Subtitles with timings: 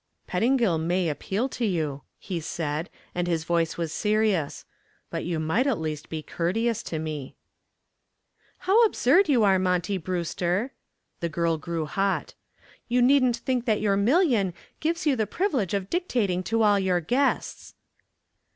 [0.25, 4.65] "Pettingill may appeal to you," he said, and his voice was serious,
[5.11, 7.35] "but you might at least be courteous to me."
[8.61, 10.71] "How absurd you are, Monty Brewster."
[11.19, 12.33] The girl grew hot.
[12.87, 16.83] "You needn't think that your million gives you the privilege of dictating to all of
[16.83, 17.75] your guests."